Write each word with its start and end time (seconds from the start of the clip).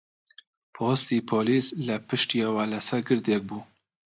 پۆستی 0.75 1.19
پۆلیس 1.29 1.67
لە 1.87 1.95
پشتیەوە 2.07 2.63
لەسەر 2.73 2.99
گردێک 3.07 3.41
بوو 3.49 3.61